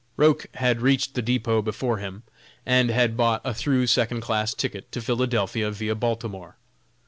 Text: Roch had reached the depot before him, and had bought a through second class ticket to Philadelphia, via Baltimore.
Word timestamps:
Roch 0.17 0.47
had 0.55 0.81
reached 0.81 1.13
the 1.13 1.21
depot 1.21 1.61
before 1.61 1.97
him, 1.99 2.23
and 2.65 2.89
had 2.89 3.15
bought 3.15 3.39
a 3.43 3.53
through 3.53 3.85
second 3.85 4.19
class 4.21 4.51
ticket 4.55 4.91
to 4.93 4.99
Philadelphia, 4.99 5.69
via 5.69 5.93
Baltimore. 5.93 6.57